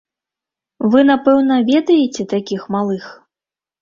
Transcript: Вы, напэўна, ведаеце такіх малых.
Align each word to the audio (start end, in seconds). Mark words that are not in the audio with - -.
Вы, 0.95 1.03
напэўна, 1.11 1.59
ведаеце 1.69 2.27
такіх 2.35 2.61
малых. 2.77 3.05